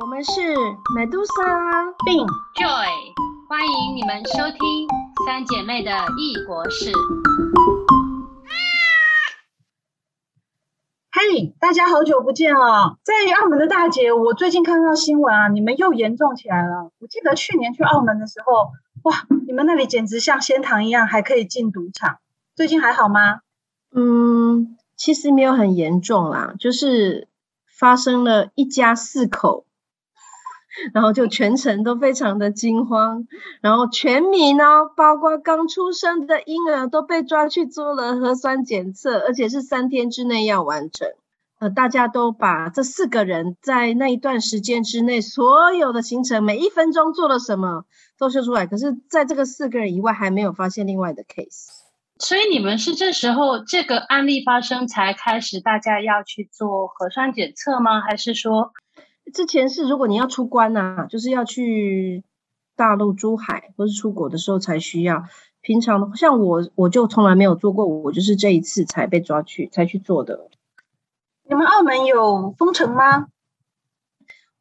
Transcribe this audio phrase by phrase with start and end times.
[0.00, 0.40] 我们是
[0.96, 2.88] Medusa 并 Joy，
[3.48, 4.88] 欢迎你们收听
[5.26, 6.92] 三姐妹的异国事。
[11.12, 12.98] 嘿，大家好久不见了！
[13.04, 16.90] 在澳门的大姐，我最近看到新闻啊，你们又严重起来了。
[16.98, 18.70] 我记得去年去澳门的时候，
[19.02, 22.18] 哇，你们那里简直像仙堂一样，还可以进赌场。
[22.54, 23.40] 最近还好吗？
[23.94, 27.28] 嗯，其实没有很严重啦，就是
[27.80, 29.64] 发生了一家四口。
[30.94, 33.26] 然后就全程都非常的惊慌，
[33.60, 41.08] 然后全民哦，包括刚出生的婴儿都被抓去做了核酸检测，而且是三天之内要完成。
[41.58, 47.84] 呃，大家都把这四个人在那一段时间之内所有的行程，每一分钟做了什么
[48.16, 48.68] 都秀出来。
[48.68, 51.79] 可是，在这个四个人以外，还没有发现另外的 case。
[52.20, 58.02] 所以你们是这时候这个案例发生才开始大家要去做核酸检测吗？
[58.02, 58.72] 还是说？
[59.32, 62.22] 之前是，如果你要出关呐，就是要去
[62.76, 65.24] 大陆、珠海或是出国的时候才需要。
[65.62, 70.50] 平常像我，我就从来没有做过，我就是这一次才被抓去才去做的。
[71.48, 73.28] 你们澳门有封城吗？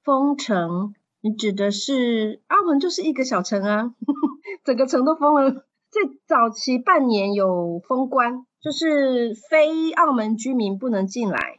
[0.04, 3.94] 封城，你指的是澳门就是一个小城啊，
[4.64, 5.66] 整个城都封了。
[5.92, 11.58] 在早期半年有封关，就是非澳门居民不能进来。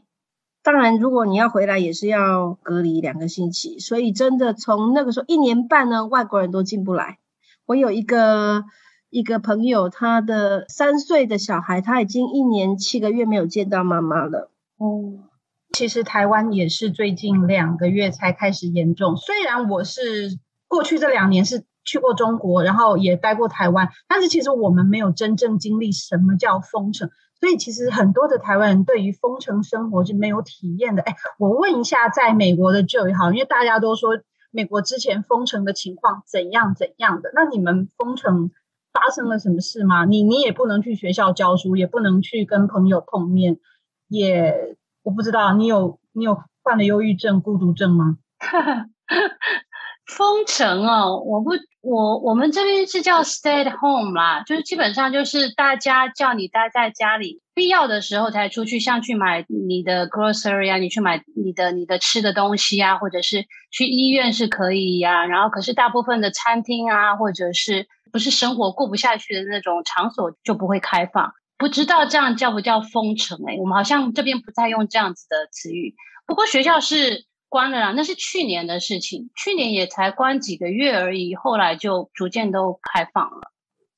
[0.63, 3.79] 当然，如果你要回来，也是要隔离两个星期。
[3.79, 7.19] 所以，真的从那个时候一年半呢，外国人都进不来。
[7.67, 8.65] 我有一个
[9.09, 14.53] 一个朋友，他的三岁的小孩，他已经一年七个月没有见到妈妈了。
[14.77, 15.25] 哦，
[15.73, 19.17] 其实台湾也是最近两个月才开始严重。
[19.17, 27.11] 虽然我是过去这两年是去过中国，然后也待过台湾，但是其实我们没有真正经历什么叫封城。
[27.41, 31.03] 所以其实很多的台湾人对于封城生活是没有体验的。
[31.03, 34.11] 哎，我问一下，在美国的就也好，因为大家都说
[34.51, 38.51] 美国之前封城的情况怎样怎样的，那你们封城
[38.93, 40.05] 发生了什么事吗？
[40.05, 43.59] 你你也不能去学校教书，也不能去跟朋友碰面，
[44.07, 48.19] 也我不知道你有你有患了忧郁症、孤独症吗？
[50.11, 51.53] 封城哦，我不。
[51.83, 65.25] 我我们这边是叫 stay at home 啦，就是基本上就是大家叫你待在家里，必要的时候才出去，像去买你的 grocery 啊，你去买你的你的吃的东西啊，或者是去医院是可以呀。
[65.25, 71.33] 然后可是大部分的餐厅啊，或者是不是生活过不下去的那种场所就不会开放。
[71.57, 73.39] 不知道这样叫不叫封城？
[73.49, 75.95] 哎，我们好像这边不再用这样子的词语。
[76.27, 77.25] 不过学校是。
[77.51, 83.51] 关了啦，那是去年的事情，去年也才关几个月而已，后来就逐渐都开放了。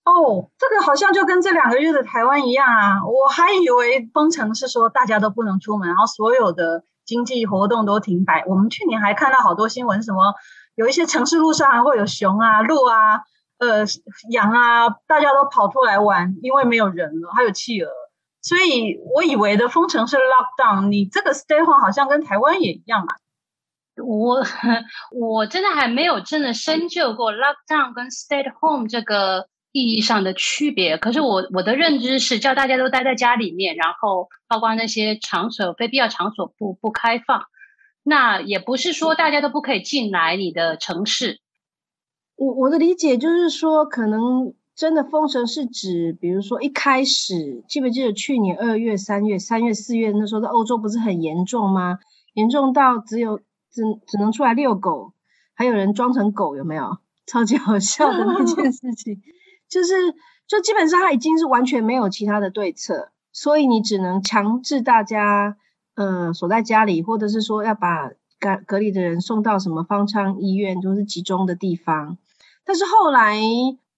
[0.04, 8.42] 哦，这个好像就跟这两个月的台湾一样啊，我还以为封城是说大家都不能出门，然后所有的经济活动都停摆。
[8.48, 10.34] 我们去年还看到好多新闻，什么
[10.74, 13.20] 有一些城市路上还会有熊啊、鹿啊、
[13.58, 13.84] 呃
[14.30, 17.90] 羊啊，大家都跑出来玩，因为没有人了，还有企鹅。
[18.40, 23.21] 所以我以为的封城是 lockdown，你这个 stay home 好像跟台湾也一样啊。
[24.02, 24.42] 我
[25.12, 30.98] 我真的还没有真的深究过 lockdown 跟 stay at home 这个意义上的区别。
[30.98, 37.44] 可是我我的认知是叫大家都待在家里面，然后包括那些场所非必要场所不不开放。
[38.02, 41.40] 那也不是说大家都不可以进来你的城市。
[42.36, 51.98] 我我的理解就是说，可能真的封城是指，比如说一开始记不记得去年二月、三月、三月、四月那时候在欧洲不是很严重吗？
[52.34, 53.40] 严重到只有。
[53.72, 55.12] 只只能出来遛狗，
[55.54, 56.98] 还有人装成狗，有没有？
[57.26, 59.22] 超级好笑的那件事情，
[59.68, 59.94] 就是
[60.46, 65.56] 就基本上他已经是完全没有其他的对策，所以你只能强制大家，
[65.94, 68.10] 呃，锁在家里，或者是说要把
[68.40, 72.18] 隔隔离的人送到什么方舱医院，就是集中的地方。
[72.64, 73.40] 但是后来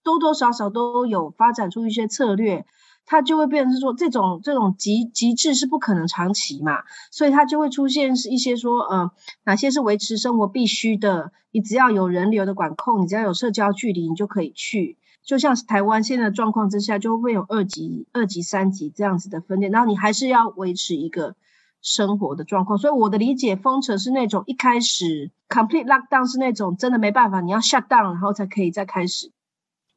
[0.02, 2.66] 多多少少都有发展出一些策略。
[3.06, 9.10] 它就会变成是说，这种这种极极致是不可能长期嘛，所以它就会出现是一些说，呃，
[9.44, 14.96] 哪些是维持生活必须的，你只要有人流的管控，你只要有社交距离，你就可以去。
[15.22, 21.34] 就像是台湾现在的状况之下，就会有二级、二级、三级这样子的分裂，然后你还是要维持一个
[21.82, 22.78] 生活的状况。
[22.78, 29.30] 所以我的理解，封城是那种一开始 complete lockdown 是那种真的没办法，你要 shut down，然后才可以再开始。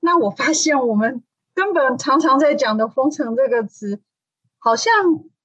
[0.01, 1.24] 那我发现我们。
[1.57, 4.00] 根本常常在讲的“封城”这个词，
[4.59, 4.94] 好像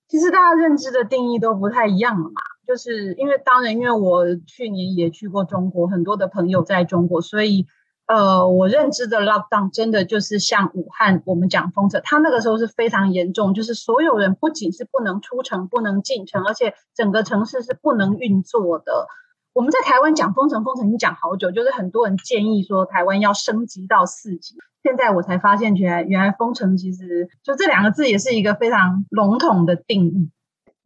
[0.09, 2.43] 其实大家认知的定义都不太一样了嘛。
[2.67, 7.67] 就是因为当然，因为我去年也去过中国，很多的朋友在中国，所以
[8.05, 19.09] 呃，我认知的 lockdown 真的就是像武汉我们讲封城，它那个时候是非常严重，就是所有人不仅是不能出城、不能进城，而且整个城市是不能运作的。
[19.55, 24.57] 我们在台湾讲封城，封城已经讲好久，就是很多人建议说台湾要升级到四级。
[24.83, 30.31] 现在我才发现，原来原来封城其实就这两个字也是一个非常笼统的定义。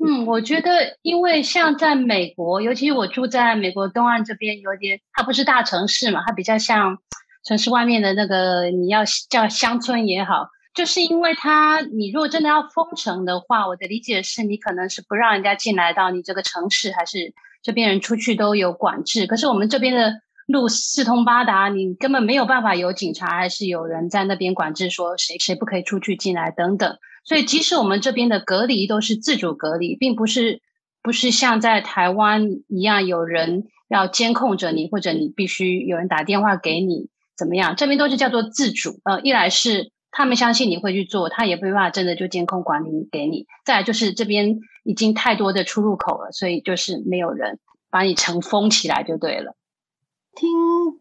[0.05, 6.99] 嗯，我觉得，因为像在美国，尤其我住在美国东岸这边，有点它不是大城市嘛，它比较像
[7.45, 17.33] 城市外面的那个，你要叫乡村也好，就是因为它，你如果真的要封城的话，我的理解是你可能是不让人家进来到你这个城市，还是
[17.67, 19.27] 这边人出去都有管制。
[19.27, 26.97] 可是我们这边的路四通八达，你根本没有办法有警察，还是有人在那边管制，说谁谁不可以出去进来等等。
[27.25, 30.61] 所以，即使我们这边的隔离都是自主隔离，并不是
[31.03, 37.75] 不是像在台湾一样有人要监控着你，或者你必须有人打电话给你怎么样？
[37.75, 39.01] 这边都是叫做自主。
[39.03, 47.59] 呃，一来是他们相信你会去做，他也没办法真的就监控管理给你；再来就是这边已经太多的出入口了，所以就是没有人
[47.91, 49.55] 把你城封起来就对了。
[50.35, 50.49] 听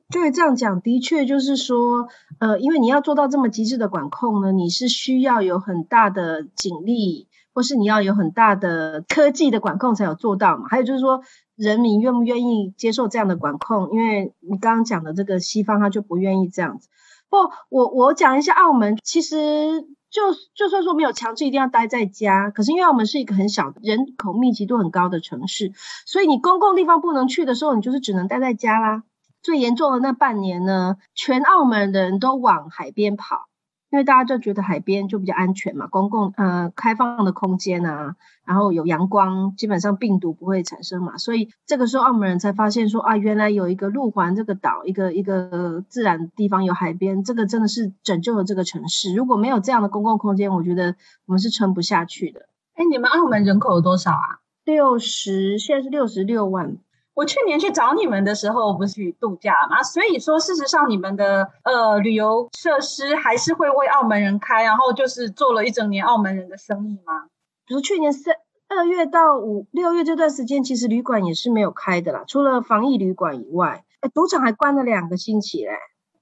[0.09, 2.09] 就是这样讲，的确就是说，
[2.39, 10.67] 呃，因为你要做到这么极致的管控呢，你是需要有很大的警力，或是你要有很大的科技的管控才有做到嘛。
[10.69, 11.21] 还有就是说，
[11.55, 13.91] 人民愿不愿意接受这样的管控？
[13.93, 16.89] 因为你刚刚讲的这个西方，他就不愿意这样子。
[17.35, 20.21] 不，我我讲一下澳门，其实就
[20.55, 25.73] 就算说没有强制一定要待在家，可是因为澳门是一个很小、人口密集度很高的城市，
[26.05, 29.03] 所以你公共地方不能去的时候，你就是只能待在家啦。
[29.41, 33.47] 最严重的那半年呢，全澳门的人都往海边跑，
[33.95, 49.15] 因为大家就觉得海边就比较安全嘛，公共呃开放的空间啊，然后有阳光，基本上病毒不会产生嘛，所以这个时候澳门人才发现说啊，原来有一个路环这个岛，一个一个自然地方有海边，这个真的是拯救了这个城市。
[49.15, 52.49] 如果没有这样的公共空间，我觉得我们是撑不下去的。
[52.73, 54.43] 哎，你们澳门人口有多少啊？
[54.65, 56.75] 六十，现在是六十六万。
[57.15, 67.27] 我去年去找你们的时候，不是去度假嘛，所以说事实上你们的呃旅游设施还是会为澳门人开，然后就是做了一整年澳门人的生意吗？
[67.65, 68.35] 比如去年三
[68.67, 75.71] 二月到五六月这段时间，其实旅馆也是没有开的啦，除了防疫旅馆以外，哎，赌场还关了两个星期嘞。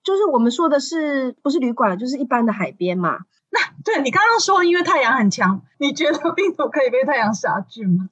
[0.04, 3.20] 就是我们说的是不是旅馆，就是一般的海边嘛。
[3.50, 8.10] 那对你刚刚说，因为太阳很强，你觉得病毒可以被太阳杀菌吗？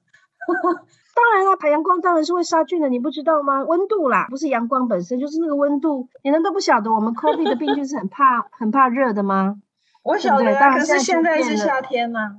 [1.14, 3.62] 当然啦，排阳光当然是会杀菌的，你不知道吗？
[3.64, 6.08] 温度啦，不是阳光本身，就是那个温度。
[6.24, 9.56] 你难道不晓得我们 COVID 的病菌是很怕 很怕热的吗？
[10.02, 12.38] 我晓得啊，可是现在是夏天嘛，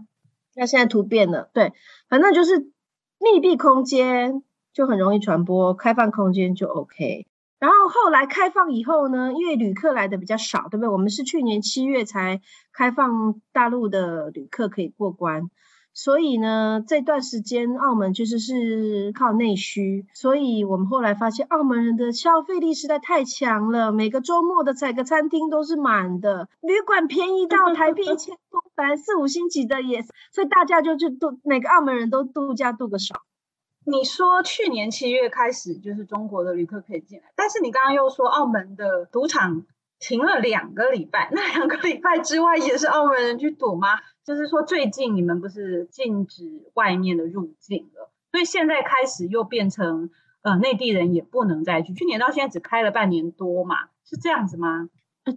[0.56, 1.74] 那现在突变了，对，
[2.10, 2.72] 反正就是
[3.20, 4.44] 密闭空间
[4.74, 7.26] 就很容易传播，开放空间就 OK。
[7.60, 10.90] 然后后来开放以后呢，因为旅客来的比较少，对不对？
[10.90, 12.42] 我们是去年七月才
[12.74, 15.50] 开放大陆的旅客可以过关。
[15.94, 33.22] 所以呢，这段时间澳门其实是靠内需，所以我们后来发现澳门人的消费力实在太强了，每个周末的采个餐厅都是满的，旅馆便宜到台币一千多，本来四五星级的也，所以大家就去度，每个澳门人都度假度个爽。
[33.86, 39.64] 你说去年七月开始就是中国的旅客可以进来，但是你刚刚又说澳门的赌场
[40.00, 44.00] 停了两个礼拜，那两个礼拜之外也是澳门人去赌吗？
[44.26, 50.10] 就是说，最近你们不是禁止外面的入境了，所以现在开始又变成，
[50.44, 51.94] 呃，内地人也不能再去。
[51.94, 53.76] 去年到现在只开了半年多嘛，
[54.06, 54.90] 是这样子吗？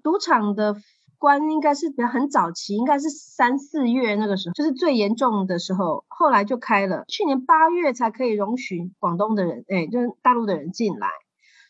[0.03, 0.77] 赌场的
[1.19, 7.05] 关应该是很早期，应该是三四月那个时候，就是最严重的时候，后来就开了。
[7.09, 11.09] 去年八月才可以容许广东的人，哎，就是大陆的人进来，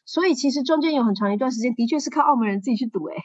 [0.04, 3.16] 所以其实中间有很长一段时间，的确是靠澳门人自己去赌，哎。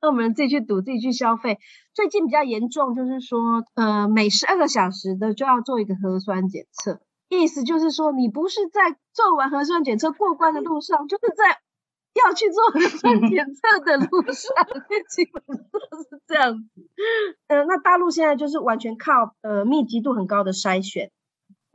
[0.00, 1.58] 那我们自己去赌，自己去消费。
[1.94, 11.58] 最近比较严重，就是说，呃，每十二个小时的就要做一个核酸检测，意思就是说，你不是在做完核酸检测过关的路上，就是在
[12.24, 14.54] 要去做核酸检测的路上，
[15.08, 16.90] 基本都是这样子。
[17.48, 21.10] 呃，那大陆现在就是完全靠呃密集度很高的筛选。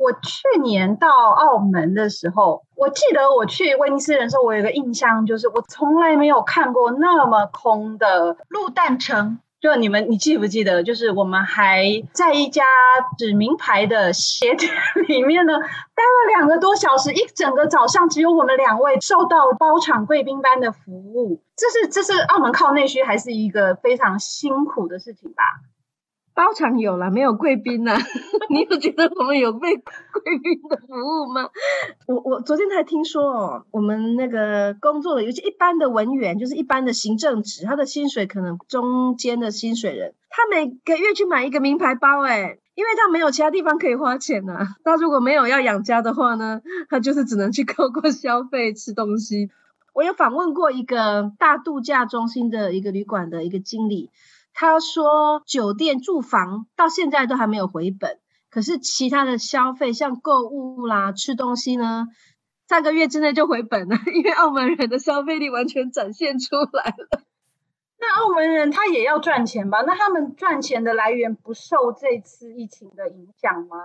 [0.02, 9.40] 我去年到澳门的时候，我记得我去威尼斯人的时候，我有个印象，就是我从来没有看过那么空的鹿蛋城。
[9.62, 10.82] 就你们，你记不记得？
[10.82, 12.64] 就是我们还在一家
[13.16, 14.72] 指名牌的鞋店
[15.08, 21.44] 里面呢，待了两个多小时，一整个早上只有我们两位受到包场贵宾般的服务。
[21.56, 25.44] 这是这是澳门靠内需，还是一个非常辛苦的事情吧？
[26.34, 27.96] 包场有了，没有贵宾呢？
[28.50, 31.50] 你有觉得我们有被贵宾的服务吗？
[32.08, 44.68] 我我昨天才听说哦，我们那个工作的，尤其一般的文员，就是一般的行政职，他的薪水可能中间的薪水人，他每个月去买一个名牌包，哎，因为他没有其他地方可以花钱呐。
[44.84, 49.50] 他如果没有要养家的话呢，他就是只能去购购消费吃东西。
[49.94, 54.10] 我有访问过一个大度假中心的一个旅馆的一个经理，
[54.54, 62.08] 他说酒店住房到现在都还没有回本，可是其他的消费像购物啦、吃东西呢。
[62.68, 67.22] 三个月之内就回本了，因为澳门人的消费力完全展现出来了。
[68.00, 69.82] 那澳门人他也要赚钱吧？
[69.82, 73.78] 那他们赚钱的来源不受这次疫情的影响吗？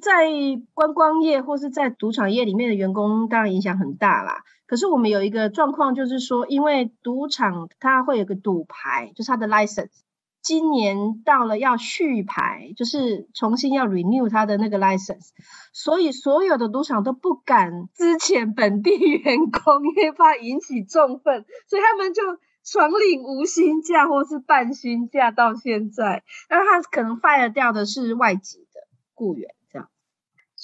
[0.00, 0.28] 在
[0.72, 4.42] 观光业或是在赌场业里面的员工当然影响很大啦。
[4.66, 9.90] 可是我们有一个状况，就是说，因为赌场它会有个赌牌，就是它的 license。
[10.42, 15.30] 今年到了要续牌，就是重新要 renew 它的那个 license，
[15.72, 22.22] 所以所有的赌场都不敢支遣本地员工，因为怕引起重愤，所以他们就
[22.62, 26.22] 爽领无薪假或是半薪假到现在。
[26.50, 28.80] 那他可能 fire 掉的是外籍的
[29.14, 29.48] 雇员，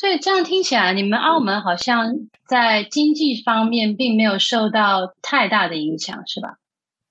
[0.01, 2.15] 所以这样听起来，你们澳门好像
[2.47, 6.57] 在经济方面并没有受到太大的影响，是吧？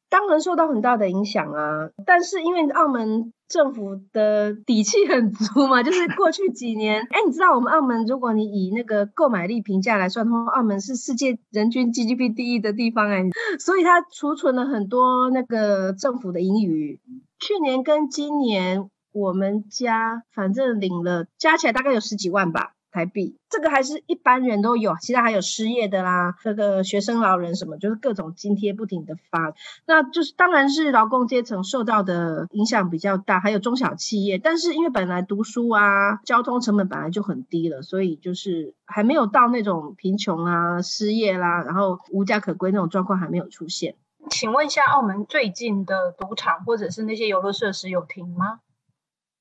[0.10, 13.22] 当然受到很大的影响啊，但是因为澳门政府的底气很足嘛，就是过去几年，哎，你知道我们澳门，如果你以那个购买力评价来算的话，澳门是世界人均 GDP 第一的地方哎，
[13.64, 17.00] 所以它储存了很多那个政府的盈余。
[17.38, 22.72] 去年跟今年，我们家反正领了加起来大概有十几万吧。
[22.92, 29.54] 台币，这个还是一般人都有，其他还有失业的啦，这个学生、老人什么，就是各种津贴不停的发，
[29.86, 43.96] 那就是当然是劳工阶层受到的影响比较大，还有中小企业，但是因为本来读书啊，交通成本本来就很低了，所以就是还没有到那种贫穷啊、失业啦，然后无家可归那种状况还没有出现。
[44.30, 48.60] 请问一下，澳门最近的赌场或者是那些游乐设施有停吗？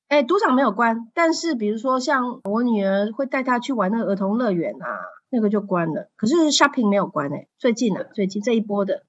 [0.08, 4.86] 哎，赌场没有关，但是比如说像我女儿会带她去玩那个儿童乐园啊，
[5.28, 6.08] 那个就关了。
[6.16, 9.02] 可是 shopping 没有关哎，最近啊，最近这一波的。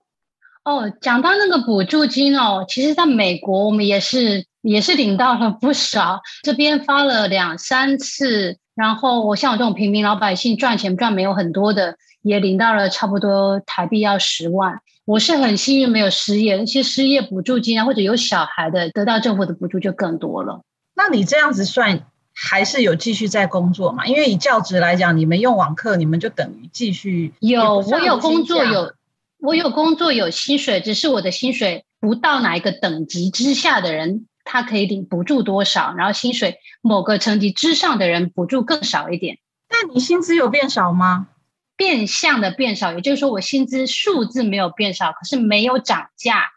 [0.65, 14.81] 哦，讲到那个补助金哦，其实在美国我们也是也是领到了不少，这边发了两三次，然后我像我这种平民老百姓赚钱赚没有很多的，也领到了差不多台币要十万。
[15.05, 20.61] 我是很幸运没有失业，那些失业补助金啊，或者有小孩的得到政府的补助就更多了。
[20.99, 24.05] 那你这样子算还是有继续在工作嘛？
[24.05, 27.79] 因为以教职来讲，你们用网课，你们就等于继续有。
[27.79, 28.93] 我有工作，有
[29.39, 39.37] 我有工作，有薪水，只是我的薪水不到哪一个等级之下的人，他可以领补助多少，然后薪水某个层级之上的人补助更少一点。
[39.69, 41.29] 那你薪资有变少吗？
[41.77, 46.49] 变相的变少，也就是说我薪资数字没有变少，可是没有涨价。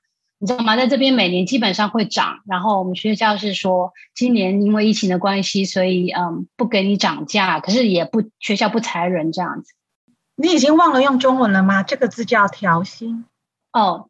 [0.43, 0.75] 你知道吗？
[0.77, 9.73] 在这边每年基本上会涨，然后我们学校是说，今年因为疫情的关系，所以嗯不给你涨价，可是也不学校不裁人这样子。
[10.35, 11.85] 你已经忘了用中文了吗？
[11.85, 13.25] 这个字叫调薪
[13.73, 14.09] 哦。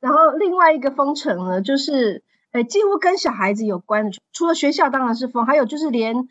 [0.00, 6.30] 然后另外一个封城呢，就是诶几乎跟小孩子有关的，除了学校当然是封，还有就是连。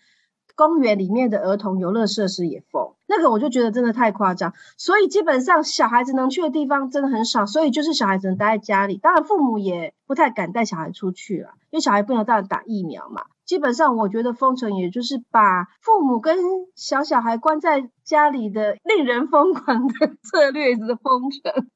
[0.55, 13.24] 公园里面的儿童游乐设施也封，那个我就觉得真的太夸张，所以基本上小孩子能去的地方真的很少，所以就是小孩子能待在家里，当然父母也不太敢带小孩出去了，因为小孩不能带打疫苗嘛。
[13.45, 16.38] 基本上我觉得封城也就是把父母跟
[16.75, 19.93] 小小孩关在家里的令人疯狂的
[20.24, 21.67] 策略的封城。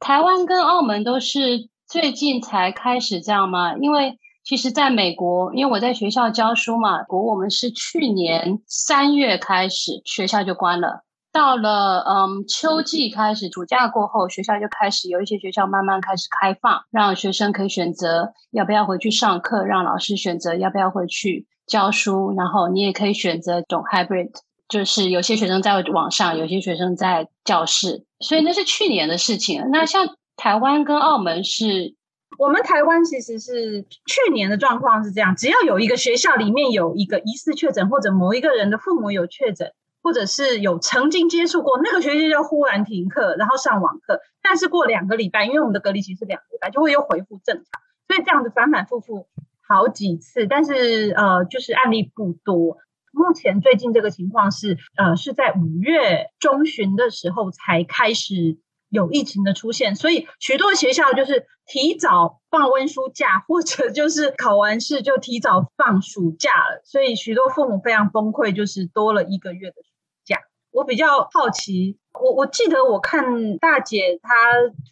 [0.00, 3.74] 台湾跟澳门都是最近才开始这样吗？
[3.76, 4.18] 因为。
[4.48, 24.30] 其实，在美国，因为我在学校教书嘛，国我们是去年三月开始学校就关了，到了嗯秋季开始，暑假过后，学校就开始有一些学校慢慢开始开放，让学生可以选择要不要回去上课，让老师选择要不要回去教书，然后你也可以选择种 hybrid，
[24.66, 29.68] 就是有些学生在网上，有些学生在教室，所以那是去年的事情。
[29.70, 31.97] 那像台湾跟澳门是。
[32.38, 44.20] 我们台湾其实是去年的状况是这样：只要有一个学校里面有一个疑似确诊，或者某一个人的父母有确诊，或者是有曾经接触过，那个学期就忽然停课，然后上网课。
[44.40, 47.64] 但是过两个礼拜，因为我们的隔离期是两个礼拜，就会又恢复正常。
[48.06, 49.26] 所以这样子反反复复
[49.66, 52.78] 好几次，但是呃，就是案例不多。
[53.10, 58.58] 目前最近这个情况是呃，是在五月中旬的时候才开始。
[58.88, 66.80] 有疫情的出现，所以许多学校就是提早放温书假， 或者就是考完试就提早放暑假了。
[66.84, 69.88] 所以许多父母非常崩溃，就是多了一个月的暑
[70.24, 70.38] 假。
[70.70, 74.34] 我比较好奇，我我记得我看大姐她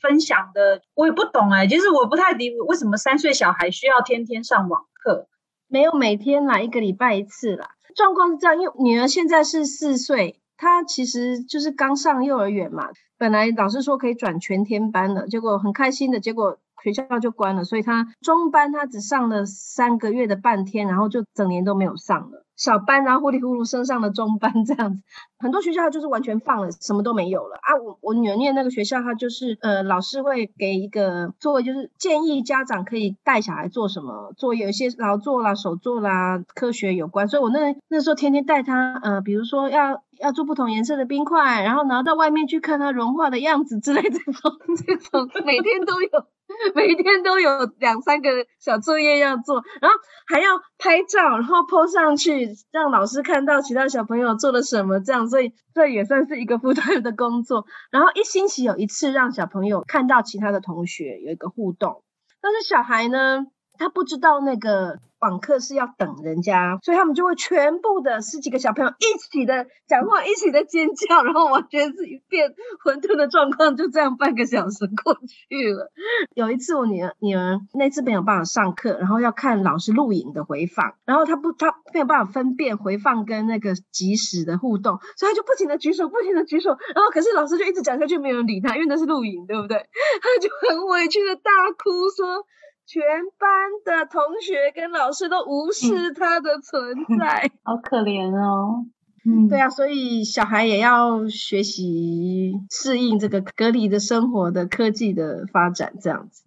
[0.03, 5.29] 分享的，我也不懂哎，其实我不太理解为什么三岁小孩需要天天上网课，
[5.69, 7.71] 没有每天来，一个礼拜一次啦。
[7.95, 16.59] 状况是这样，因为女儿现在是四岁，他其实就是刚上幼儿园嘛，本来老师说可以转全天班的，结果很开心的结果。
[16.85, 22.46] 学校就关了，所以他中班他只上了三个月的半天，然后就整年都没有上了。
[22.57, 25.03] 小班然后糊里糊涂升上了中班这样子，
[25.39, 27.77] 很多学校就是完全放了，什么都没有了啊！
[27.77, 44.53] 我我女儿念那个学校，她就是呃老师会给一个作为，就是建议家长可以带小孩做什么作业，有一些劳作啦、手作啦、科学有关，所以我那那时候天天带他，呃，比如说要要做不同颜色的冰块，然后拿到外面去看它融化的样子之类这种
[44.87, 46.09] 这种，每天都有。
[46.75, 57.67] 每一天都有两三个小作业要做，然后还要拍照，然后 po 上去，让老师看到其他小朋友做了什么，这样，所以这也算是一个负担的工作。
[57.91, 62.05] 然后一星期有一次让小朋友看到其他的同学有一个互动，
[62.41, 63.47] 但是小孩呢，
[63.79, 64.99] 他不知道那个。
[65.19, 72.55] 网课是要等人家，所以他们就会全部的十几个小朋友一起的讲话，一起的尖叫，然后完全是一片
[72.85, 75.19] 混沌的状况，就这样半个小时过
[75.49, 75.91] 去了。
[76.35, 89.79] 有一次我女儿女儿那次没有办法上课，然后要看老师录影的回放，然后他不他没有办法分辨回放跟那个即时的互动，所以他就不停的举手，不停的举手，然后可是老师就一直讲下去，没有人理他，因为那是录影，对不对？
[89.79, 91.51] 他就很委屈的大
[91.83, 92.45] 哭说。
[92.87, 93.03] 全
[93.39, 93.49] 班
[93.85, 98.87] 的同学跟老师都无视他的存在， 好可怜哦。
[99.29, 106.45] 嗯，对啊，所以小孩也要学习适应这个隔离的生活的科技的发展，这样子。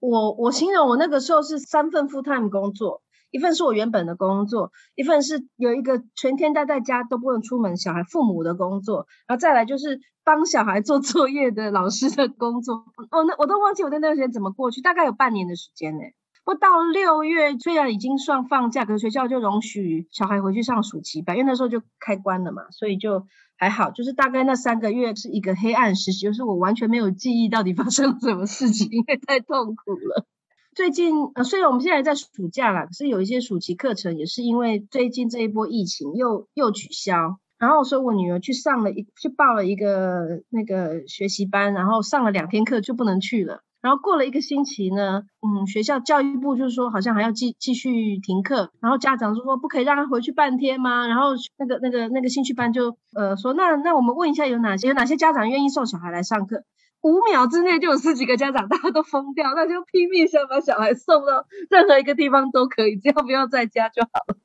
[0.00, 3.02] 我我形容我那个时候是三份 full time 工作。
[3.32, 12.84] 一份是我原本的工作，一份是有一个全天待在家都不能出门小孩父母的工作，然后再来就是帮小孩做作业的老师的工作。
[13.10, 16.02] 哦，那我都忘记我在那段时间怎么过去，大概有半年的时间呢。
[16.44, 23.24] 不到六月，虽然已经算放假，可是学校就容许小孩回去上暑期班，因为那时候就开关了嘛，所以就
[23.56, 23.92] 还好。
[23.92, 30.26] 就是大概那三个月是一个黑暗时期，就是我完全没有记忆到底发生了什么事情，因为太痛苦了。
[30.74, 37.38] 最近呃，虽然我们现在在暑假了，可是有一些暑期课程也是因为最近这一波疫情又又取消。
[37.58, 43.60] 然后所以我女儿去上了一去报了一个那个学习班，然后上了两天课就不能去了。
[43.80, 51.06] 然后过了一个星期呢，嗯，学校教育部就是说好像还要继继续停课，然后家长就说不可以让他回去半天吗？
[51.06, 56.64] 然后那个那个那个兴趣班就呃说那那我们问一下有哪些有哪些家长愿意送小孩来上课？
[57.02, 64.36] 五秒之内就有十几个家长，大家都疯掉，那就拼命想把小孩送到任何一个地方都可以，只要不要在家就好了。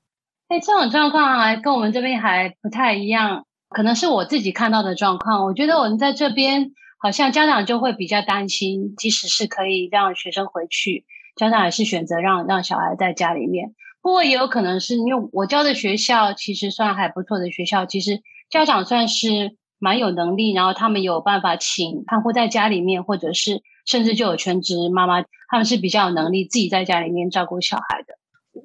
[0.48, 5.46] 哎，这种状况还跟我们这边还不太一样，可能是我自己看到的状况。
[5.46, 13.76] 我觉得我们在这边好像家长就会比较担心，即使是可以让学生回去，家长还是选择让让小孩在家里面。
[14.02, 19.56] 不过也有可能是因为我教的学校其实算还不错的学校，其实家长算是。
[19.80, 28.16] 蛮有能力，然后他们有办法请看护在家里面，或者是甚至就有全职妈妈，他们是比较有能力自己在家里面照顾小孩的。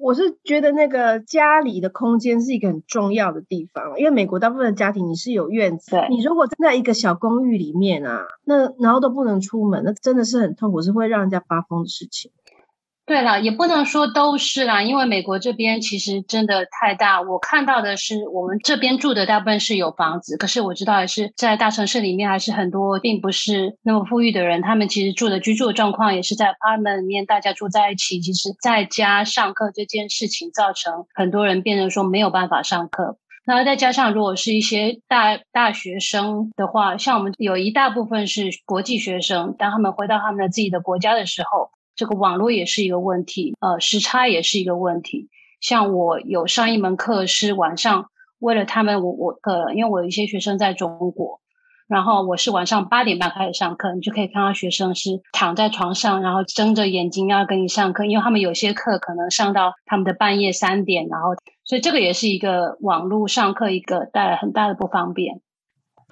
[0.01, 12.31] 我是觉得那个家里的空间是一个很重要的地方，因为美国大部分的家庭你是有院子，你如果站在一个小公寓里面啊，那然后都不能出门，那真的是很痛苦，是会让人家发疯的事情。
[13.05, 17.21] 对了，也不能说都是啦，因为美国这边其实真的太大。
[17.21, 28.21] 我看到的是，我们这边住的大部分是有房子，可是我知道也是在大城市里面，还是很多并不是那么富裕的人，他们其实住的居住的状况也是在 apartment 里面，大家住在一起。
[28.21, 33.19] 其实在家上课这件事情，造成很多人变成说没有办法上课。
[33.45, 41.71] 那再加上如果是一些大大学生的话，像我们有一大部分是国际学生，当他们回到他们的自己的国家的时候。
[41.95, 45.29] 这个网络也是一个问题，呃，时差也是一个问题。
[45.61, 51.41] 像我有上一门课是晚上，为了他们，我我呃，因为我有一些学生在中国，
[51.87, 65.41] 然后我是晚上八点半开始上课，你就可以看到学生是躺在床上，然后睁着眼睛要跟你上课，因为他们有些课可能上到他们的半夜三点，然后所以这个也是一个网络上课一个带来很大的不方便。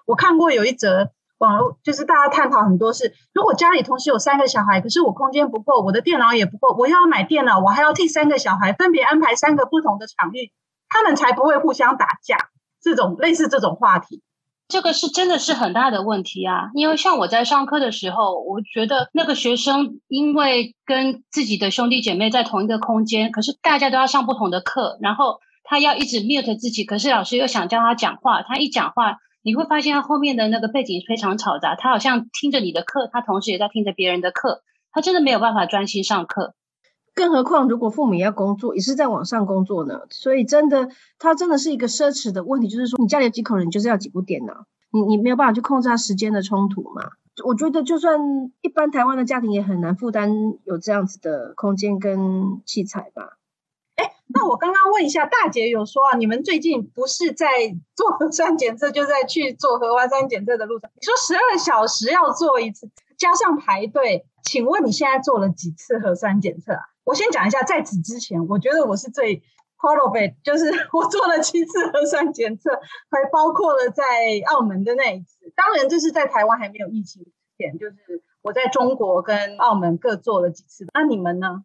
[0.07, 1.11] 我看过有一则。
[1.41, 10.53] 网络就是大家探讨很多是，如果家里同时有三个小孩，可是我空间不够，我的电脑也不够，我要买电脑，我还要替三个小孩分别安排三个不同的场域，
[10.91, 12.37] 他们才不会互相打架。
[12.83, 14.23] 这种类似这种话题，
[14.69, 16.69] 这个是真的是很大的问题啊！
[16.75, 29.17] 因为像我在上课的时候，我觉得那个学生因为跟自己的兄弟姐妹在同一个空间，可是大家都要上不同的课，然后他要一直 mute 自己，可是老师又想叫他讲话，他一讲话。
[29.43, 36.55] 你会发现他后面的那个背景非常嘈杂，他好像听着你的课，他同时也在听着别人的课，他真的没有办法专心上课。
[37.13, 42.69] 更何况，如果父母要工作，也是在网上工作呢，所以真的，他真的是一个奢侈的问题。
[42.69, 47.03] 就是说，你家里有几口人，就是要几部电脑，你你没有办法去控制他时间的冲突嘛？
[47.45, 48.21] 我觉得，就算
[48.61, 50.31] 一般台湾的家庭也很难负担
[50.65, 53.39] 有这样子的空间跟器材吧。
[54.33, 57.47] 那我刚刚问一下，大姐有说啊，你们最近不是在
[57.97, 60.91] 做核酸检测，就在去做核酸检测的路上。
[60.95, 62.89] 你说十二小时要做一次，
[63.19, 66.81] 加上排队，请问你现在做了几次核酸检测啊？
[67.05, 69.43] 我先讲一下，在此之前，我觉得我是最
[69.79, 72.71] proud of it，就是 我做了七次核酸检测，
[73.11, 74.05] 还包括了在
[74.47, 75.53] 澳门的那一次。
[75.57, 80.87] 当然，这是在台湾还没有疫情之前，就是我在中国跟澳门各做了几次。
[80.95, 81.65] 那你们呢？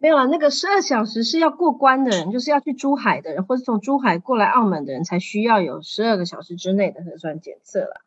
[0.00, 8.02] 没有啊，那个十二小时是要过关的人，就是要去珠海的人，或者从珠海过来澳门的人才需要有十二个小时之内的核酸检测了。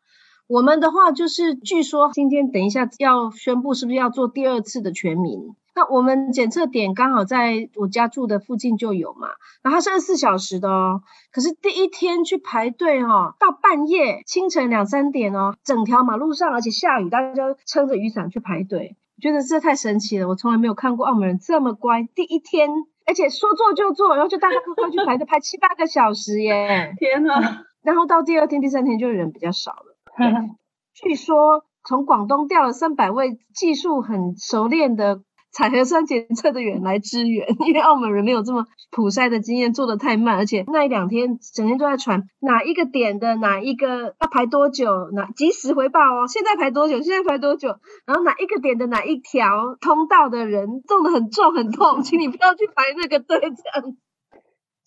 [0.46, 5.54] 我们的话就是，据说今天等一下要宣布，是不是要做第二次的全民？
[5.74, 9.28] 那我们检测点刚好在我家住的附近就有嘛，
[9.62, 11.02] 然后是二十四小时的哦。
[11.30, 20.28] 可是第一天去排队哦，到半夜清晨两三点哦，整条马路上而且下雨，大家撑着雨伞去排队，觉得这太神奇了。
[20.28, 22.68] 我从来没有看过澳门人这么乖，第一天
[23.06, 26.92] 而且说做就做，然后就大家快快去排队，排七八个小时耶！
[26.98, 27.64] 天哪！
[27.82, 29.96] 然后到第二天、第三天就人比较少了。
[30.92, 35.22] 据说从广东调了三百位技术很熟练的。
[35.52, 53.96] 采核酸检测的员来支援， 因为澳门人没有这么普筛的经验，做的太慢，而且那一两天整天都在传哪一个点的哪一个要排多久，哪及时回报哦，现在排多久，现在排多久，然后哪一个点的哪一条通道的人中的很重很痛，请你不要去排那个队，这样。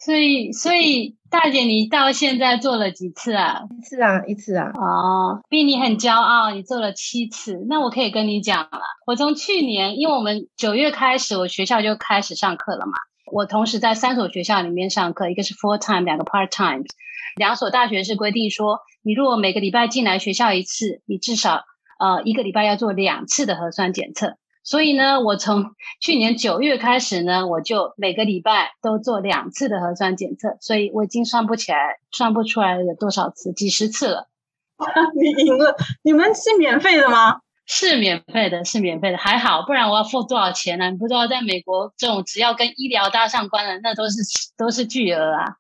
[0.06, 3.62] 所以，所以大姐，你到现在做了几次啊？
[3.76, 4.72] 一次啊，一次啊。
[4.76, 7.60] 哦，比你很骄傲，你做了七次。
[7.68, 12.94] 那我可以跟你讲了，我从去年，因为我们九月开始，我学校就开始上课了嘛。
[13.32, 16.84] 我同时在三所学校里面上课，一个是 full time，两个 part time。
[17.36, 21.64] 两所大学是规定说，你如果每个礼拜进来学校一次，你至少
[22.00, 24.38] 呃一个礼拜要做两次的核酸检测。
[24.66, 34.28] 所以呢，我从去年九月开始呢，我就每个礼拜都做两次的核酸检测，所以我已经算不起来，算不出来有多少次，几十次了。
[35.16, 35.78] 你赢了！
[36.04, 37.42] 你们是免费的吗？
[37.68, 40.90] 是免费的，是免费的，还好，不然我要付多少钱呢？
[40.92, 44.18] 你不知道，在美国这种只要跟医疗搭上关的，那都是
[44.58, 45.58] 都是巨额啊。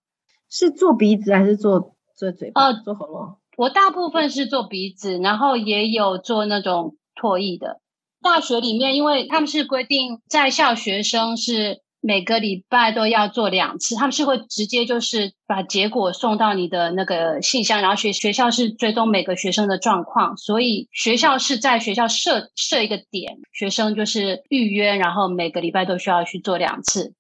[0.49, 2.69] 是做鼻子还是做做嘴巴？
[2.69, 3.37] 哦，做喉咙。
[3.55, 7.79] 我大部分是做鼻子，然后也有做那种唾液的。
[8.25, 27.13] 大学里面，因为他们是规定在校学生是每个礼拜都要做两次，他们是会直接就是把结果送到你的那个信箱，然后学学校是追踪每个学生的状况，所以学校是在学校设设一个点，学生就是预约，然后每个礼拜都需要去做两次。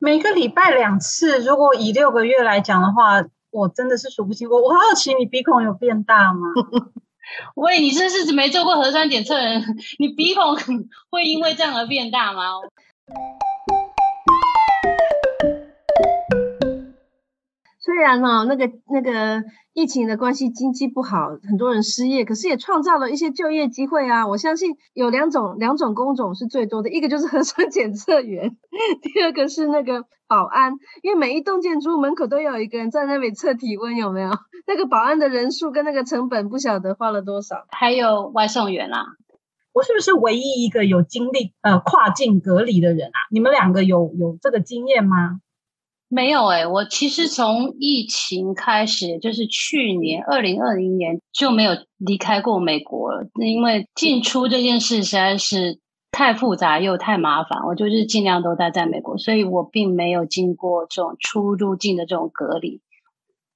[0.00, 4.50] 每个礼拜两次，如果以六个月来讲的话，我真的是数不清。
[4.50, 6.48] 我我好奇，你鼻孔有变大吗？
[7.54, 9.62] 喂，你这是没做过核酸检测人，
[9.98, 10.56] 你鼻孔
[11.10, 12.52] 会因为这样而变大吗？
[17.84, 19.44] 虽然哦，那个那个
[19.74, 24.26] 疫情的关系，经济不好，很多人失业，可是也创造了一些就业机会啊。
[24.26, 28.56] 我相信有两种两种工种是最多的，一个就是核酸检测员，
[29.02, 34.30] 第二个是那个保安，因为每一栋建筑门口都有一个人在那里测体温，有没有？
[34.66, 37.66] 那个保安的人数跟那个成本不晓得花了多少。
[37.68, 39.04] 还有外送员啦，
[39.74, 43.18] 我是不是唯一一个有经历呃跨境隔离的人啊？
[43.30, 45.40] 你们两个有有这个经验吗？
[46.08, 55.80] 没有哎，我其实从疫情开始，就是去年二零二零年就没有离开过美国了，因为进出这件事实在是
[56.12, 62.80] 太复杂又太麻烦，我就是尽量都待在美国，所以我并没有经过这种出入境的这种隔离。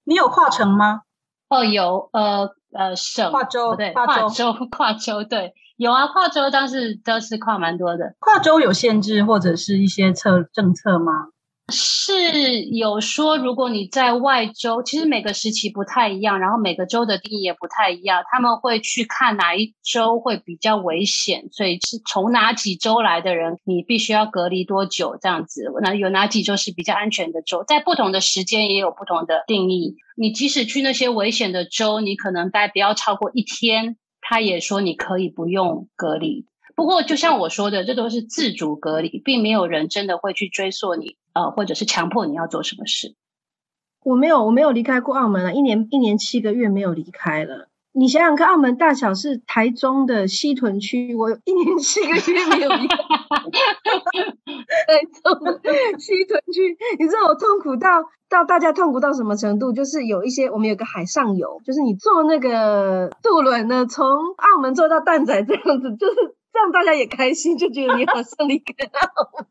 [0.04, 1.02] 你有跨城吗？
[1.48, 8.16] 哦，有，呃呃，省跨州对，跨州跨州对，有啊，跨州当时都是跨蛮多的。
[8.18, 11.28] 跨州有限制或者是一些策政策吗？
[11.70, 25.70] 是有说，如果你在外州，其实每个时期不太一样，然后每个州的定义也不太一样，他们会去看哪一州会比较危险，所以是从哪几州来的人，你必须要隔离多久这样子。
[25.82, 29.96] 那有哪几州是比较安全的州，在不同的时间也有不同的定义。
[30.16, 36.46] 你即使去那些危险的州，你可能待不要超过一天，他也说你可以不用隔离。
[36.74, 41.16] 不过就像我说的，这都是自主隔离，并没有人真的会去追溯你。
[41.38, 43.14] 呃，或者是强迫你要做什么事？
[44.02, 47.68] 我没有，我没有离开过澳门了，一年一年七个月没有离开了。
[47.92, 52.96] 你想想看，澳门大小是台中的西屯区，我一年七个月没有离开
[54.86, 55.60] 台中的
[55.98, 56.76] 西屯区。
[56.98, 59.72] 你知道我痛苦到到大家痛苦到什么程度？
[59.72, 66.14] 就是有一些我们有个海上游，就是你坐那个渡轮呢，从澳门坐到蛋仔这样子，就是
[66.52, 69.47] 这样，大家也开心，就觉得你好像离开澳门这样。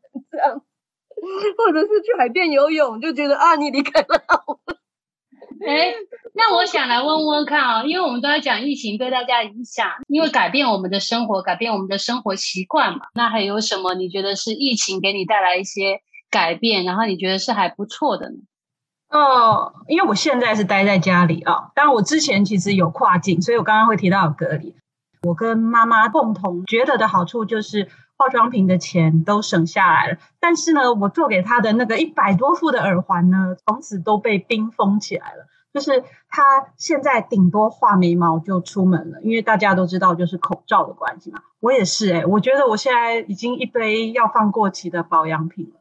[1.56, 4.76] 或者是去海边游泳，就觉得啊，你离开了澳门。
[5.66, 5.92] 哎，
[6.34, 13.06] 那我想来问问看啊，因为我们都在讲疫情对大家影响，因为改变我们的生活，改变我们的生活习惯嘛。
[13.14, 18.36] 那还有什么你觉得是疫情给你带来一些改变，然后你觉得是还不错的呢？
[19.10, 24.76] 哦，因为我现在是待在家里啊，当然我之前其实有跨境，所以我刚刚会提到隔离。
[25.26, 27.88] 我跟妈妈共同觉得的好处就是。
[28.18, 35.46] 化妆品的钱都省下来了，但是呢，我做给他的那个一百多副的耳环呢，从此都被冰封起来了。
[35.72, 36.42] 就是他
[36.76, 41.42] 现在顶多画眉毛就出门了，因为大家都知道就是口罩的关系嘛。
[41.60, 45.80] 我也是哎，我觉得我现在已经一堆要放过期的保养品了。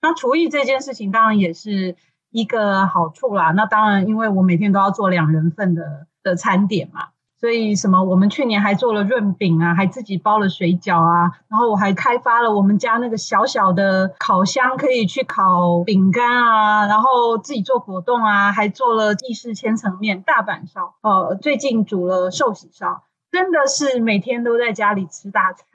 [0.00, 1.96] 那厨艺这件事情当然也是
[2.30, 3.50] 一个好处啦。
[3.52, 7.08] 那当然，因为我每天都要做两人份的的餐点嘛。
[7.44, 8.02] 所以什么？
[8.02, 20.94] 我们去年还做了润饼啊，还自己包了水饺啊，然后我还开发了我们家那个小小的烤箱，可以去烤饼干啊，然后自己做果冻啊，还做了意式千层面、大阪烧。
[21.02, 25.66] 哦，最近煮了寿喜烧，真的是每天都在家里吃大餐。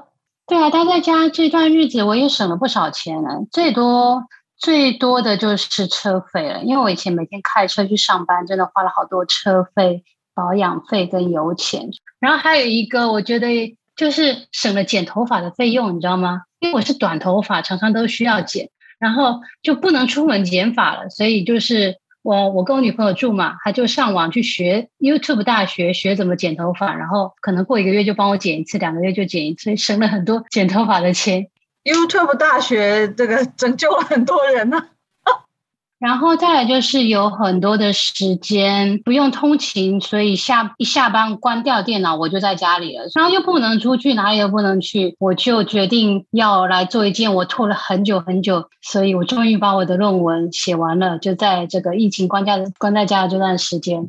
[0.48, 3.40] 对啊，待在家这段日子，我也省了不少钱呢。
[3.52, 4.24] 最多
[4.56, 10.02] 最多的就是车费了，因为我以前每天开车去上班，真的花了好多车费。
[10.40, 16.44] 保养费跟油钱，然后还有一个，我觉得就是省了剪头发的费用，你知道吗？
[16.60, 31.48] 因为我是短头发，常常都需要剪，然后就不能出门剪发了，所以就是我我跟我女朋友住嘛，她就上网去学 YouTube 大学学怎么剪头发，然后可能过一个月就帮我剪一次，两个月就剪一次，省了很多 剪头发的钱。
[31.84, 34.86] YouTube 大学这个拯救了很多人呢。
[36.00, 43.04] 然后再来就是有很多的时间不用通勤，所以下一下班关掉电脑，我就在家里了。
[43.14, 51.18] 然后又不能出去，哪里都不能去，我就决定要来做一件我拖了很久很久，所以我终于把我的论文写完了。
[51.18, 54.08] 就在这个疫情关家关在家的这段时间，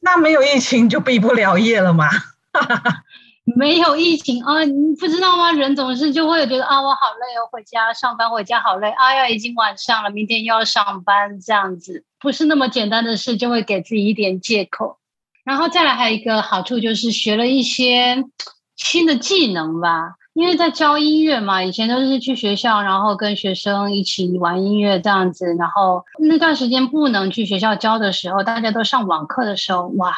[0.00, 2.06] 那没有疫情就毕不了业了吗？
[3.44, 5.50] 没有疫情啊，你不知道吗？
[5.50, 8.88] 人总是就会觉得啊，我好累哦，回家上班回家好累。
[8.90, 14.98] 哎呀，已经晚上了，明天又要上班，这样子不是那么简单的事，就会给自己一点借口。
[15.44, 18.24] 然后再来还有一个好处就是学了一些
[18.76, 25.56] 新的技能吧，因为在教音乐嘛，以前都是去学校，然后跟学生一起玩音乐这样子。
[25.58, 30.14] 然后那段时间不能去学校教的时候，大家都上网课的时候，哇。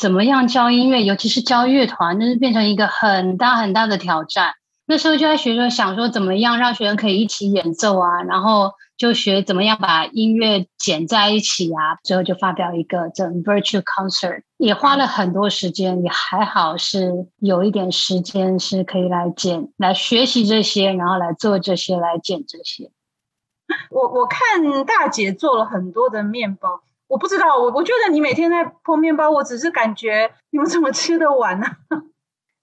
[0.00, 4.54] 怎么样教音乐，尤其是教乐团，那是变成一个很大很大的挑战。
[4.86, 11.96] 那时候就在学着想说，怎么样让学生可以一起演奏啊，然后就学怎么样把音乐剪在一起啊。
[12.02, 22.90] 最后就发表一个这 virtual concert，也花了很多时间，也还好是有一点时间是可以来剪、来学习这些，然后来做这些、来剪这些。
[23.90, 26.80] 我我看大姐做了很多的面包。
[27.10, 31.66] 我不知道，我我觉得你每天在剖面包，我只是感觉你们怎么吃得完呢？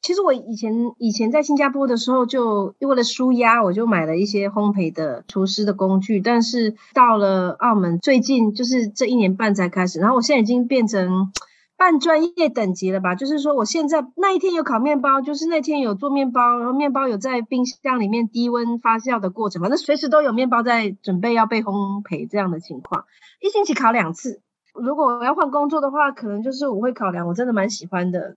[0.02, 6.22] 其实我以前以前在新加坡的时候，就为了舒压，我就买了一些烘焙的厨师的工具。
[6.22, 11.34] 但是到了澳门，最近就是这一年半才开始，然后我现在已经变成
[11.78, 13.14] 半专业等级了吧？
[13.14, 23.06] 就是说，我现在那一天有烤面包，就是那天有做面包，然后面包有在冰箱里面低温发酵的过程，反正随时都有面包在准备要被烘焙这样的情况。
[23.40, 24.42] 一星期烤两次，
[24.74, 27.28] 如果我要换工作的话，可能就是我会考量。
[27.28, 28.36] 我真的蛮喜欢的。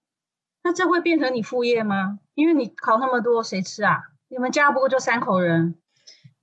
[0.63, 2.19] 那这会变成你副业吗？
[2.35, 4.03] 因为你烤那么多，谁吃啊？
[4.29, 5.77] 你们家不过就三口人。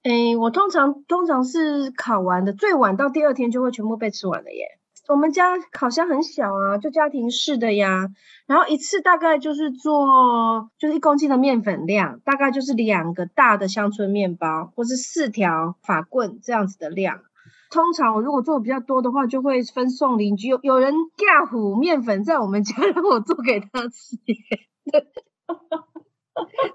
[0.01, 4.79] 诶，我通常通常是烤完的，最晚到第二天就会全部被吃完了耶。
[5.07, 8.09] 我们家烤箱很小啊，就家庭式的呀。
[8.45, 17.21] 然后一次大概就是做，就是一公斤的面粉量，大概就是两个大的乡村面包，或是四条法棍这样子的量。
[17.69, 20.47] 通常我如果做的比较多的话，就会分送邻居。
[20.47, 24.17] 有有人架虎面粉在我们家， 让我做给他吃。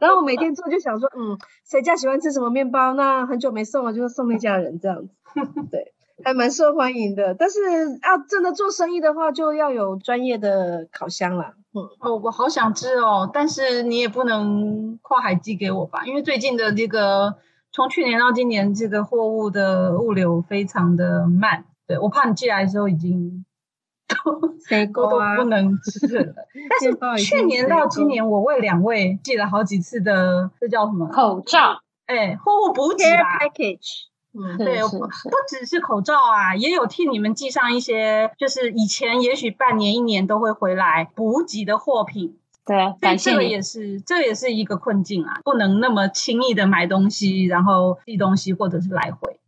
[0.00, 2.92] 然后我每天做就想说，嗯，谁家喜欢吃什么面包？
[2.94, 5.14] 那很久没送了，就送那家人这样子。
[5.70, 7.34] 对，还蛮受欢迎的。
[7.34, 7.60] 但是
[8.02, 11.54] 要真的做生意的话，就要有专业的烤箱了。
[11.74, 16.02] 嗯，哦，我好想吃哦，但是你也不能跨海寄给我吧？
[16.04, 17.36] 因为最近的这个。
[17.74, 23.46] 从去年到今年，这个货物的物流非常的慢，对我怕你寄来的时候已经
[24.06, 26.34] 都谁都都不能吃了。
[27.00, 31.80] 但是去年到今年，我为两位寄了好几次的，这叫什么口罩？
[32.04, 34.02] 哎，货物补给吧，package。
[34.34, 35.08] 嗯，对，不
[35.48, 42.38] 只是口罩啊，也有替你们寄上一些，就是以前也许半年、一年都会回来补给的货品。
[42.64, 43.32] 对，感谢。
[43.32, 49.38] 这个也是，这也是一个困境啊，不能那么轻易的买东西，然后寄东西，或者是来回。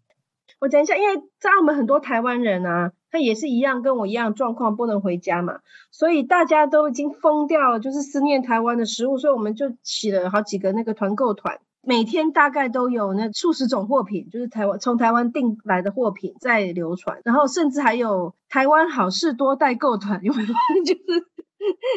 [0.61, 11.59] 我讲一下，因为在澳门很多台湾人啊，他也是一样，跟我一样状况，不能回家嘛，所以大家都已经疯掉了，就是思念台湾的食物，所以我们就起了好几个那个团购团。
[11.87, 20.49] 每天大概都有那数十种货品，就是台湾从台湾订来的货品在流传，然后甚至还有台湾好事多代购团，有没有？
[20.85, 21.25] 就是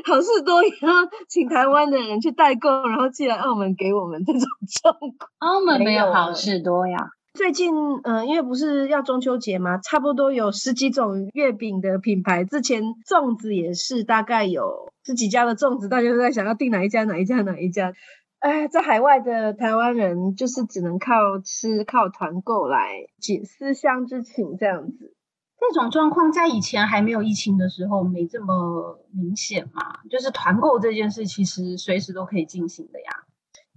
[0.05, 0.93] 好事多也要
[1.27, 4.41] 请台湾的人去代购，然后寄来澳门给我们这种
[4.81, 5.29] 状况。
[5.39, 7.09] 澳门没有好事多呀。
[7.33, 7.71] 最近，
[8.03, 12.43] 嗯，因为不是要中秋节嘛，差不多有十几种月饼的品牌。
[12.45, 17.93] 之前粽子也是，大概有十几家的粽子，大家都在想要订哪一家，哪一家，哪一家。
[18.39, 25.15] 哎，在海外的台湾人就是只能靠吃、靠团购来解思乡之情，这样子。
[25.59, 30.01] 这种状况在以前还没有疫情的时候没这么明显嘛？
[30.09, 33.09] 就是团购这件事其实随时都可以进行的呀。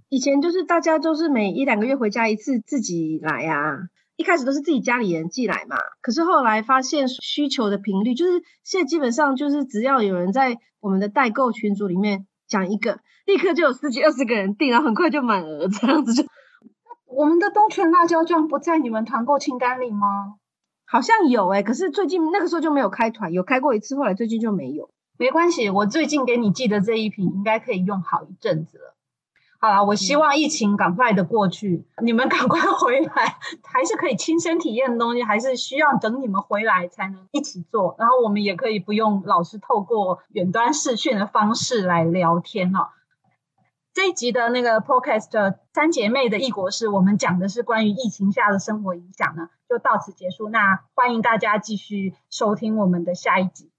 [0.07, 3.89] 以前就是大家都是每一两个月回家一次，自己来呀。
[4.15, 5.75] 一开始都是自己家里人寄来嘛。
[6.01, 12.99] 可是后来发现需求的频率，就是现在基本上就是只要有人在我们的代购群组里面讲一个。
[13.25, 16.25] 立刻就有十几二十个人订，然后很快就满额，这样子就。
[17.05, 20.35] 我们的东泉辣椒酱不在你们团购清单里吗？
[20.85, 24.89] 好像有哎，可是最近那个时候就没有开团，有开过一次，后来最近就没有。
[25.17, 28.95] 没关系，我最近给你寄的这一瓶应该可以用好一阵子了。
[29.61, 37.95] 好了，我希望疫情赶快的过去，你们赶快回来，还是可以亲身体验的东西，还是需要等你们回来才能一起做。
[37.99, 42.89] 然后我们也可以不用老是透过远端视讯的方式来聊天了。
[43.93, 50.49] 这一集的那个 podcast 三姐妹的异国事，我们讲的是关于疫情下的生活影响呢，就到此结束。
[50.49, 53.69] 那欢迎大家继续收听我们的下一集。